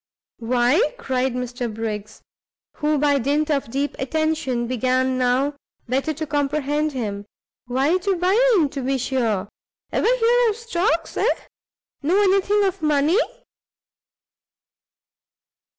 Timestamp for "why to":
7.67-8.15